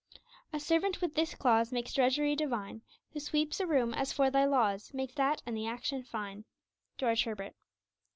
'A 0.51 0.59
servant 0.59 0.99
with 0.99 1.13
this 1.13 1.35
clause 1.35 1.71
Makes 1.71 1.93
drudgery 1.93 2.35
divine; 2.35 2.81
Who 3.13 3.19
sweeps 3.19 3.59
a 3.59 3.67
room 3.67 3.93
as 3.93 4.11
for 4.11 4.31
Thy 4.31 4.45
laws, 4.45 4.91
Makes 4.95 5.13
that 5.13 5.43
and 5.45 5.55
the 5.55 5.67
action 5.67 6.01
fine.' 6.03 6.45
George 6.97 7.25
Herbert. 7.25 7.53